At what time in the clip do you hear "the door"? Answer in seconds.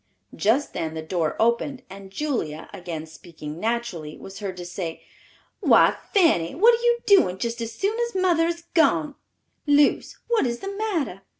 0.95-1.35